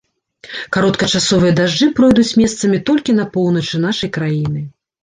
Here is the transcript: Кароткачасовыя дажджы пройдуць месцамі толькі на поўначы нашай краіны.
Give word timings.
Кароткачасовыя 0.77 1.53
дажджы 1.61 1.91
пройдуць 2.01 2.35
месцамі 2.43 2.83
толькі 2.89 3.19
на 3.23 3.31
поўначы 3.39 3.85
нашай 3.89 4.17
краіны. 4.19 4.69